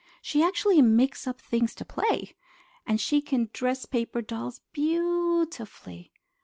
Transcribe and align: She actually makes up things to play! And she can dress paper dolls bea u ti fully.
She 0.23 0.41
actually 0.41 0.81
makes 0.81 1.27
up 1.27 1.39
things 1.39 1.75
to 1.75 1.85
play! 1.85 2.35
And 2.87 2.99
she 2.99 3.21
can 3.21 3.51
dress 3.53 3.85
paper 3.85 4.23
dolls 4.23 4.61
bea 4.73 4.95
u 4.95 5.45
ti 5.45 5.63
fully. 5.65 6.11